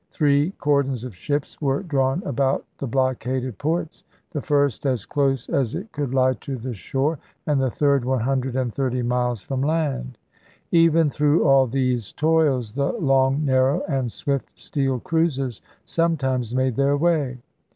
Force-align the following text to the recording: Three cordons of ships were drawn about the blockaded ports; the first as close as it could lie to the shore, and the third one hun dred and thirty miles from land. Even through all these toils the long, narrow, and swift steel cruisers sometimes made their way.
Three 0.09 0.49
cordons 0.57 1.03
of 1.03 1.15
ships 1.15 1.61
were 1.61 1.83
drawn 1.83 2.23
about 2.23 2.65
the 2.79 2.87
blockaded 2.87 3.59
ports; 3.59 4.03
the 4.31 4.41
first 4.41 4.87
as 4.87 5.05
close 5.05 5.47
as 5.47 5.75
it 5.75 5.91
could 5.91 6.11
lie 6.11 6.33
to 6.41 6.57
the 6.57 6.73
shore, 6.73 7.19
and 7.45 7.61
the 7.61 7.69
third 7.69 8.03
one 8.03 8.21
hun 8.21 8.39
dred 8.41 8.55
and 8.55 8.73
thirty 8.73 9.03
miles 9.03 9.43
from 9.43 9.61
land. 9.61 10.17
Even 10.71 11.11
through 11.11 11.45
all 11.45 11.67
these 11.67 12.13
toils 12.13 12.71
the 12.73 12.93
long, 12.93 13.45
narrow, 13.45 13.83
and 13.87 14.11
swift 14.11 14.49
steel 14.59 14.99
cruisers 14.99 15.61
sometimes 15.85 16.55
made 16.55 16.77
their 16.77 16.97
way. 16.97 17.37